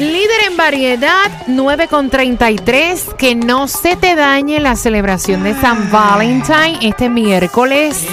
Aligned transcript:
Líder 0.00 0.46
en 0.48 0.56
variedad 0.56 1.30
9 1.46 1.86
con 1.86 2.08
33. 2.08 3.10
Que 3.18 3.34
no 3.34 3.68
se 3.68 3.96
te 3.96 4.14
dañe 4.14 4.58
la 4.58 4.74
celebración 4.74 5.42
de 5.42 5.52
San 5.60 5.90
Valentine 5.92 6.78
este 6.80 7.10
miércoles. 7.10 8.06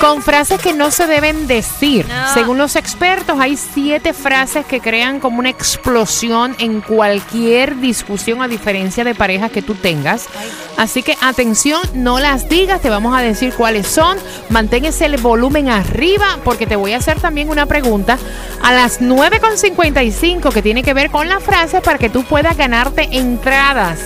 Con 0.00 0.22
frases 0.22 0.60
que 0.60 0.74
no 0.74 0.90
se 0.90 1.06
deben 1.06 1.46
decir. 1.46 2.06
Según 2.34 2.58
los 2.58 2.76
expertos, 2.76 3.38
hay 3.40 3.56
siete 3.56 4.12
frases 4.12 4.66
que 4.66 4.80
crean 4.80 5.20
como 5.20 5.38
una 5.38 5.50
explosión 5.50 6.54
en 6.58 6.80
cualquier 6.80 7.80
discusión 7.80 8.42
a 8.42 8.48
diferencia 8.48 9.04
de 9.04 9.14
parejas 9.14 9.50
que 9.50 9.62
tú 9.62 9.74
tengas. 9.74 10.26
Así 10.76 11.02
que 11.02 11.16
atención, 11.22 11.80
no 11.94 12.20
las 12.20 12.48
digas, 12.48 12.82
te 12.82 12.90
vamos 12.90 13.16
a 13.16 13.22
decir 13.22 13.54
cuáles 13.54 13.86
son. 13.86 14.18
Mantén 14.50 14.84
ese 14.84 15.06
volumen 15.16 15.68
arriba 15.68 16.38
porque 16.44 16.66
te 16.66 16.76
voy 16.76 16.92
a 16.92 16.98
hacer 16.98 17.20
también 17.20 17.48
una 17.48 17.66
pregunta 17.66 18.18
a 18.62 18.72
las 18.72 19.00
9.55 19.00 20.52
que 20.52 20.62
tiene 20.62 20.82
que 20.82 20.94
ver 20.94 21.10
con 21.10 21.28
la 21.28 21.40
frase 21.40 21.80
para 21.80 21.98
que 21.98 22.10
tú 22.10 22.24
puedas 22.24 22.56
ganarte 22.56 23.08
entradas 23.12 23.98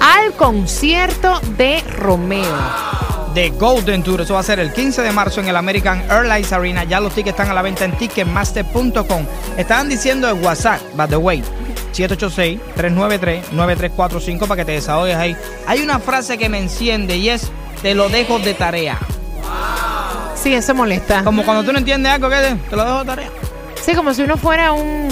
al 0.00 0.32
concierto 0.32 1.40
de 1.56 1.80
Romeo. 1.82 3.01
De 3.34 3.50
Golden 3.50 4.02
Tour. 4.02 4.20
Eso 4.20 4.34
va 4.34 4.40
a 4.40 4.44
ser 4.44 4.60
el 4.60 4.72
15 4.72 5.02
de 5.02 5.12
marzo 5.12 5.40
en 5.40 5.48
el 5.48 5.56
American 5.56 6.02
Airlines 6.10 6.52
Arena. 6.52 6.84
Ya 6.84 7.00
los 7.00 7.14
tickets 7.14 7.32
están 7.32 7.50
a 7.50 7.54
la 7.54 7.62
venta 7.62 7.84
en 7.84 7.92
ticketmaster.com. 7.92 9.26
Estaban 9.56 9.88
diciendo 9.88 10.28
en 10.28 10.44
WhatsApp, 10.44 10.80
by 10.94 11.08
the 11.08 11.16
way, 11.16 11.42
786-393-9345 11.92 14.46
para 14.46 14.56
que 14.56 14.64
te 14.64 14.72
desahogues 14.72 15.16
ahí. 15.16 15.36
Hay 15.66 15.80
una 15.80 15.98
frase 15.98 16.38
que 16.38 16.48
me 16.48 16.58
enciende 16.58 17.16
y 17.16 17.28
es, 17.28 17.50
te 17.82 17.94
lo 17.94 18.08
dejo 18.08 18.38
de 18.38 18.54
tarea. 18.54 18.98
Sí, 20.34 20.54
eso 20.54 20.74
molesta. 20.74 21.22
Como 21.22 21.44
cuando 21.44 21.62
tú 21.62 21.72
no 21.72 21.78
entiendes 21.78 22.12
algo, 22.12 22.28
¿qué 22.28 22.36
te, 22.36 22.54
te 22.68 22.76
lo 22.76 22.84
dejo 22.84 22.98
de 23.00 23.04
tarea? 23.04 23.30
Sí, 23.80 23.94
como 23.94 24.12
si 24.14 24.22
uno 24.22 24.36
fuera 24.36 24.72
un, 24.72 25.08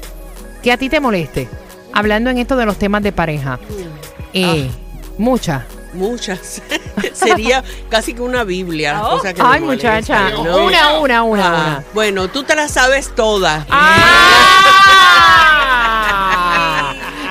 que 0.62 0.74
a 0.74 0.78
ti 0.78 0.90
te 0.90 1.00
moleste, 1.00 1.48
hablando 1.94 2.30
en 2.30 2.38
esto 2.38 2.58
de 2.58 2.66
los 2.66 2.78
temas 2.78 3.02
de 3.02 3.14
pareja. 3.14 3.60
Eh, 4.34 4.70
Muchas. 5.18 5.64
Muchas. 5.94 6.62
Sería 7.14 7.64
casi 7.88 8.14
que 8.14 8.22
una 8.22 8.44
Biblia. 8.44 9.02
Oh. 9.02 9.12
cosa 9.12 9.34
que 9.34 9.42
Ay, 9.42 9.62
muchacha, 9.62 10.32
¿no? 10.32 10.66
una, 10.66 10.98
una, 11.00 11.24
una, 11.24 11.48
Ah, 11.48 11.54
una. 11.54 11.84
Bueno, 11.94 12.28
tú 12.28 12.44
te 12.44 12.58
la 12.58 12.68
sabes 12.68 13.16
todas. 13.16 13.66
¡Ah! 13.70 15.52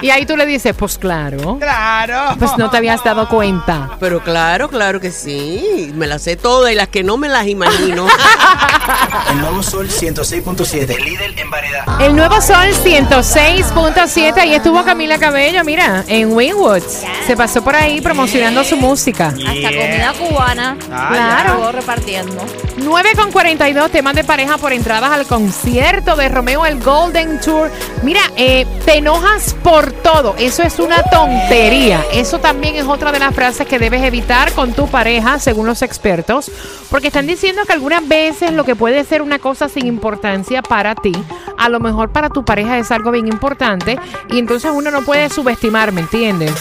Y 0.04 0.10
ahí 0.10 0.26
tú 0.26 0.36
le 0.36 0.44
dices, 0.44 0.74
pues 0.76 0.98
claro, 0.98 1.56
Claro. 1.58 2.36
pues 2.38 2.50
no 2.58 2.68
te 2.68 2.76
habías 2.76 3.02
dado 3.02 3.26
cuenta. 3.26 3.92
Pero 3.98 4.20
claro, 4.22 4.68
claro 4.68 5.00
que 5.00 5.10
sí. 5.10 5.90
Me 5.94 6.06
las 6.06 6.20
sé 6.20 6.36
todas 6.36 6.70
y 6.70 6.74
las 6.74 6.88
que 6.88 7.02
no 7.02 7.16
me 7.16 7.30
las 7.30 7.46
imagino. 7.46 8.06
El 9.30 9.40
nuevo 9.40 9.62
sol 9.62 9.88
106.7 9.88 11.02
Líder 11.02 11.38
en 11.38 11.50
variedad. 11.50 11.84
El 12.02 12.14
nuevo 12.14 12.38
sol 12.42 12.66
106.7, 12.84 14.36
ahí 14.38 14.54
estuvo 14.54 14.84
Camila 14.84 15.16
Cabello, 15.18 15.64
mira, 15.64 16.04
en 16.06 16.32
Winwoods. 16.36 17.02
Se 17.26 17.34
pasó 17.34 17.64
por 17.64 17.74
ahí 17.74 18.02
promocionando 18.02 18.62
su 18.62 18.76
música. 18.76 19.28
Hasta 19.28 19.42
comida 19.68 20.12
cubana. 20.18 20.76
Ah, 20.92 21.08
Claro. 21.12 21.48
Estuvo 21.54 21.72
repartiendo. 21.72 22.44
9 22.76 23.10
con 23.16 23.30
42 23.30 23.90
temas 23.90 24.14
de 24.14 24.24
pareja 24.24 24.58
por 24.58 24.72
entradas 24.72 25.10
al 25.10 25.26
concierto 25.26 26.16
de 26.16 26.28
Romeo 26.28 26.66
el 26.66 26.82
Golden 26.82 27.40
Tour. 27.40 27.70
Mira, 28.02 28.20
eh, 28.36 28.66
te 28.84 28.98
enojas 28.98 29.54
por 29.62 29.92
todo. 29.92 30.34
Eso 30.38 30.62
es 30.62 30.78
una 30.78 31.02
tontería. 31.04 32.04
Eso 32.12 32.40
también 32.40 32.74
es 32.76 32.84
otra 32.84 33.12
de 33.12 33.20
las 33.20 33.34
frases 33.34 33.66
que 33.66 33.78
debes 33.78 34.02
evitar 34.02 34.52
con 34.52 34.72
tu 34.72 34.88
pareja, 34.88 35.38
según 35.38 35.66
los 35.66 35.82
expertos, 35.82 36.50
porque 36.90 37.08
están 37.08 37.26
diciendo 37.26 37.62
que 37.64 37.72
algunas 37.72 38.06
veces 38.06 38.52
lo 38.52 38.64
que 38.64 38.74
puede 38.74 39.04
ser 39.04 39.22
una 39.22 39.38
cosa 39.38 39.68
sin 39.68 39.86
importancia 39.86 40.62
para 40.62 40.94
ti, 40.94 41.12
a 41.56 41.68
lo 41.68 41.80
mejor 41.80 42.10
para 42.10 42.28
tu 42.28 42.44
pareja 42.44 42.78
es 42.78 42.90
algo 42.90 43.10
bien 43.10 43.28
importante 43.28 43.98
y 44.28 44.38
entonces 44.38 44.70
uno 44.74 44.90
no 44.90 45.02
puede 45.02 45.28
subestimar, 45.30 45.92
¿me 45.92 46.00
entiendes? 46.02 46.52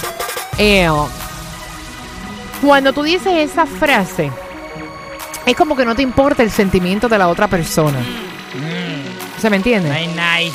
Eh, 0.57 0.88
cuando 2.62 2.94
tú 2.94 3.03
dices 3.03 3.51
esa 3.51 3.66
frase, 3.66 4.31
es 5.46 5.56
como 5.56 5.76
que 5.76 5.86
no 5.86 5.96
te 5.96 6.02
importa 6.02 6.44
el 6.44 6.52
sentimiento 6.52 7.08
de 7.09 7.18
la 7.18 7.28
otra 7.28 7.48
persona. 7.48 8.00
¿Se 9.40 9.50
me 9.50 9.58
entiende? 9.58 9.92
Ay, 9.92 10.08
nay. 10.08 10.54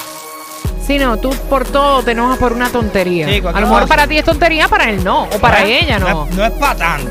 Sí, 0.87 0.99
no, 0.99 1.19
tú 1.19 1.31
por 1.51 1.65
todo 1.67 2.03
te 2.03 2.13
enojas 2.13 2.39
por 2.39 2.53
una 2.55 2.71
tontería. 2.71 3.29
Sí, 3.29 3.37
a 3.39 3.41
lo 3.53 3.53
mejor 3.53 3.81
cosa. 3.83 3.87
para 3.87 4.07
ti 4.07 4.17
es 4.19 4.25
tontería, 4.25 4.69
para 4.69 4.89
él 4.89 5.05
no. 5.05 5.25
O 5.25 5.39
para 5.39 5.63
ella 5.65 5.99
no. 5.99 6.27
es- 6.31 6.35
No 6.35 6.45
es 6.47 6.53
para 6.53 6.75
tanto. 6.77 7.11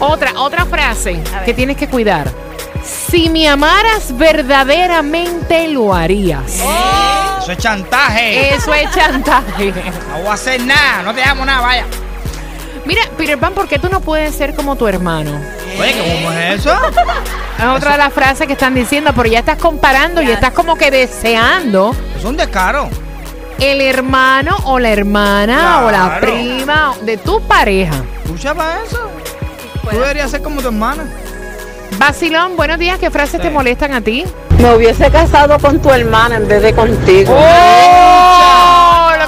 Otra, 0.00 0.32
otra 0.40 0.64
frase 0.66 1.20
que 1.44 1.54
tienes 1.54 1.76
que 1.76 1.86
cuidar. 1.88 2.28
Si 2.82 3.28
me 3.30 3.48
amaras 3.48 4.16
verdaderamente 4.18 5.68
lo 5.68 5.94
harías. 5.94 6.42
Eso 7.40 7.52
es 7.52 7.58
chantaje. 7.58 8.54
Eso 8.56 8.74
es 8.74 8.90
chantaje. 8.90 9.72
No 10.10 10.18
voy 10.18 10.26
a 10.28 10.32
hacer 10.32 10.60
nada, 10.62 11.02
no 11.04 11.14
te 11.14 11.20
llamo 11.24 11.44
nada, 11.44 11.60
vaya. 11.60 11.86
Peter 13.22 13.38
Pan, 13.38 13.52
¿por 13.54 13.68
qué 13.68 13.78
tú 13.78 13.88
no 13.88 14.00
puedes 14.00 14.34
ser 14.34 14.52
como 14.56 14.74
tu 14.74 14.88
hermano? 14.88 15.30
Oye, 15.80 15.94
¿cómo 16.24 16.32
es 16.32 16.58
eso? 16.58 16.72
Es 17.56 17.64
otra 17.64 17.92
de 17.92 17.98
las 17.98 18.12
frases 18.12 18.48
que 18.48 18.54
están 18.54 18.74
diciendo, 18.74 19.12
pero 19.14 19.28
ya 19.28 19.38
estás 19.38 19.58
comparando 19.58 20.20
y 20.22 20.28
estás 20.28 20.50
como 20.50 20.74
que 20.74 20.90
deseando 20.90 21.94
Es 22.18 22.24
un 22.24 22.36
descaro. 22.36 22.88
el 23.60 23.80
hermano 23.80 24.56
o 24.64 24.80
la 24.80 24.90
hermana 24.90 25.82
o 25.84 25.90
la 25.92 26.18
Claro. 26.18 26.20
prima 26.20 26.94
de 27.02 27.16
tu 27.16 27.40
pareja. 27.42 27.94
Escucha 28.24 28.54
para 28.56 28.82
eso. 28.82 29.08
Tú 29.88 30.00
deberías 30.00 30.28
ser 30.28 30.42
como 30.42 30.60
tu 30.60 30.66
hermana. 30.66 31.04
Basilón, 31.98 32.56
buenos 32.56 32.80
días. 32.80 32.98
¿Qué 32.98 33.08
frases 33.08 33.40
te 33.40 33.46
Sí. 33.48 33.54
molestan 33.54 33.92
a 33.94 34.00
ti? 34.00 34.24
Me 34.58 34.74
hubiese 34.74 35.08
casado 35.12 35.60
con 35.60 35.80
tu 35.80 35.90
hermana 35.92 36.34
en 36.38 36.48
vez 36.48 36.60
de 36.60 36.74
contigo. 36.74 37.32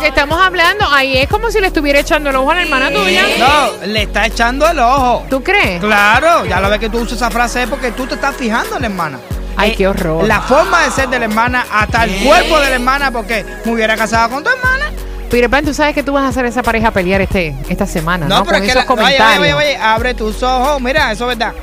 Que 0.04 0.08
estamos 0.10 0.38
hablando, 0.38 0.86
ahí 0.92 1.16
es 1.16 1.30
como 1.30 1.50
si 1.50 1.62
le 1.62 1.68
estuviera 1.68 1.98
echando 1.98 2.28
el 2.28 2.36
ojo 2.36 2.50
a 2.50 2.56
la 2.56 2.60
hermana 2.62 2.90
tuya. 2.90 3.22
No, 3.38 3.86
le 3.86 4.02
está 4.02 4.26
echando 4.26 4.68
el 4.68 4.78
ojo. 4.78 5.24
¿Tú 5.30 5.42
crees? 5.42 5.80
Claro, 5.80 6.44
ya 6.44 6.60
la 6.60 6.68
vez 6.68 6.78
que 6.78 6.90
tú 6.90 6.98
usas 6.98 7.14
esa 7.14 7.30
frase 7.30 7.62
es 7.62 7.70
porque 7.70 7.90
tú 7.90 8.06
te 8.06 8.14
estás 8.16 8.36
fijando 8.36 8.76
en 8.76 8.82
la 8.82 8.88
hermana. 8.88 9.18
Ay, 9.56 9.70
Eh, 9.70 9.74
qué 9.78 9.88
horror. 9.88 10.24
La 10.28 10.42
forma 10.42 10.82
de 10.84 10.90
ser 10.90 11.08
de 11.08 11.18
la 11.20 11.24
hermana, 11.24 11.64
hasta 11.72 12.04
el 12.04 12.22
cuerpo 12.22 12.60
de 12.60 12.68
la 12.68 12.74
hermana, 12.74 13.10
porque 13.12 13.46
me 13.64 13.72
hubiera 13.72 13.96
casado 13.96 14.28
con 14.28 14.44
tu 14.44 14.50
hermana. 14.50 14.90
Peter 15.30 15.48
Pan, 15.48 15.64
tú 15.64 15.72
sabes 15.72 15.94
que 15.94 16.02
tú 16.02 16.12
vas 16.12 16.24
a 16.24 16.28
hacer 16.28 16.44
esa 16.44 16.62
pareja 16.62 16.90
pelear 16.90 17.22
este, 17.22 17.56
esta 17.70 17.86
semana, 17.86 18.28
¿no? 18.28 18.40
No, 18.40 18.44
pero 18.44 18.58
Con 18.58 18.66
es 18.66 18.72
que 18.74 18.78
esos 18.78 18.86
la, 18.86 18.92
oye, 18.94 19.04
oye, 19.06 19.16
comentarios. 19.16 19.40
oye, 19.42 19.54
oye, 19.54 19.76
abre 19.78 20.12
tus 20.12 20.42
ojos. 20.42 20.82
Mira, 20.82 21.12
eso 21.12 21.30
es 21.30 21.38
verdad. 21.38 21.54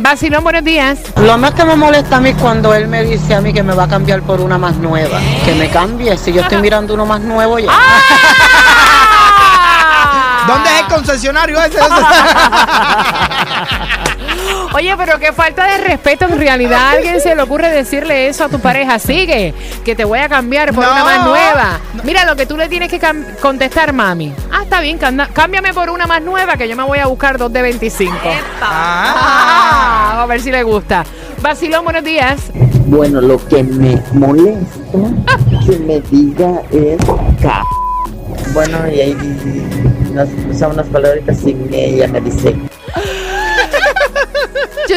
Vacilón, 0.00 0.44
buenos 0.44 0.62
días. 0.62 1.00
Lo 1.16 1.36
más 1.38 1.54
que 1.54 1.64
me 1.64 1.74
molesta 1.74 2.18
a 2.18 2.20
mí 2.20 2.28
es 2.28 2.36
cuando 2.36 2.72
él 2.72 2.86
me 2.86 3.02
dice 3.02 3.34
a 3.34 3.40
mí 3.40 3.52
que 3.52 3.64
me 3.64 3.74
va 3.74 3.82
a 3.84 3.88
cambiar 3.88 4.22
por 4.22 4.40
una 4.40 4.56
más 4.56 4.76
nueva. 4.76 5.18
Que 5.44 5.56
me 5.56 5.68
cambie. 5.70 6.16
Si 6.16 6.32
yo 6.32 6.42
estoy 6.42 6.62
mirando 6.62 6.94
uno 6.94 7.04
más 7.04 7.20
nuevo 7.20 7.58
ya. 7.58 7.72
¿Dónde 10.46 10.70
es 10.70 10.80
el 10.82 10.86
concesionario 10.86 11.60
ese? 11.60 11.78
Oye, 14.74 14.94
pero 14.96 15.18
qué 15.18 15.32
falta 15.32 15.64
de 15.66 15.78
respeto 15.78 16.26
en 16.26 16.38
realidad. 16.38 16.78
¿A 16.78 16.90
alguien 16.92 17.20
se 17.20 17.34
le 17.34 17.42
ocurre 17.42 17.70
decirle 17.70 18.28
eso 18.28 18.44
a 18.44 18.48
tu 18.48 18.60
pareja? 18.60 18.98
Sigue, 18.98 19.54
que 19.84 19.96
te 19.96 20.04
voy 20.04 20.18
a 20.18 20.28
cambiar 20.28 20.72
por 20.74 20.84
No. 20.84 20.92
una 20.92 21.04
más 21.04 21.24
nueva. 21.24 21.80
Mira, 22.04 22.24
lo 22.24 22.36
que 22.36 22.46
tú 22.46 22.56
le 22.56 22.68
tienes 22.68 22.90
que 22.90 23.00
contestar, 23.40 23.92
mami. 23.92 24.32
Ah, 24.52 24.62
está 24.64 24.80
bien, 24.80 24.98
cámbiame 25.32 25.72
por 25.72 25.90
una 25.90 26.06
más 26.06 26.22
nueva 26.22 26.56
que 26.56 26.68
yo 26.68 26.76
me 26.76 26.82
voy 26.84 26.98
a 26.98 27.06
buscar 27.06 27.38
dos 27.38 27.52
de 27.52 27.62
25. 27.62 28.14
Ah, 28.62 30.20
a 30.22 30.26
ver 30.26 30.40
si 30.40 30.50
le 30.50 30.62
gusta. 30.62 31.04
Vacilón, 31.40 31.84
buenos 31.84 32.04
días. 32.04 32.40
Bueno, 32.86 33.20
lo 33.20 33.36
que 33.48 33.62
me 33.62 34.00
molesta 34.12 34.98
que 35.66 35.78
me 35.78 36.00
diga 36.02 36.62
es 36.70 36.96
ca. 37.40 37.62
Bueno, 38.52 38.78
y 38.88 39.00
ahí 39.00 39.16
usa 40.50 40.68
unas 40.68 40.86
palabritas 40.88 41.38
sin 41.38 41.68
ella 41.72 42.08
me 42.08 42.20
dice 42.20 42.56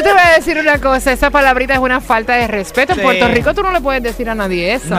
Yo 0.02 0.08
te 0.08 0.14
voy 0.14 0.22
a 0.26 0.32
decir 0.36 0.58
una 0.58 0.80
cosa, 0.80 1.12
esa 1.12 1.30
palabrita 1.30 1.74
es 1.74 1.80
una 1.80 2.02
falta 2.02 2.34
de 2.34 2.48
respeto. 2.48 2.94
En 2.94 3.00
Sí. 3.00 3.04
Puerto 3.04 3.28
Rico 3.28 3.54
tú 3.54 3.62
no 3.62 3.72
le 3.72 3.82
puedes 3.82 4.02
decir 4.02 4.28
a 4.30 4.36
nadie 4.36 4.74
eso. 4.74 4.90
No, 4.96 4.98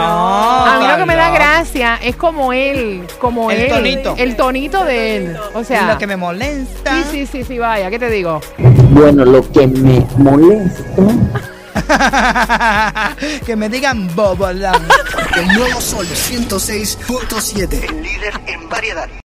A 0.66 0.78
mí 0.78 0.86
lo 0.86 0.96
que 0.96 1.06
me 1.06 1.16
da 1.16 1.30
gracia 1.30 1.98
es 2.02 2.14
como 2.14 2.52
él, 2.52 3.04
como 3.20 3.50
El 3.50 3.62
él. 3.62 3.68
tonito. 3.68 4.14
El 4.16 4.36
tonito 4.36 4.84
de 4.84 5.16
él. 5.16 5.36
O 5.54 5.64
sea, 5.64 5.92
lo 5.94 5.98
que 5.98 6.06
me 6.06 6.16
molesta. 6.16 6.92
sí, 6.94 7.04
sí, 7.10 7.26
sí, 7.26 7.44
sí, 7.44 7.58
vaya, 7.58 7.90
¿qué 7.90 7.98
te 7.98 8.08
digo? 8.10 8.40
Bueno, 8.90 9.24
lo 9.24 9.50
que 9.50 9.66
me 9.66 10.06
molesta 10.18 10.92
que 13.46 13.56
me 13.56 13.68
digan 13.68 14.14
bobolón. 14.14 14.86
El 15.36 15.46
nuevo 15.58 15.80
Sol 15.80 16.06
106.7. 16.06 17.88
El 17.90 18.02
líder 18.02 18.34
en 18.46 18.68
variedad. 18.68 19.08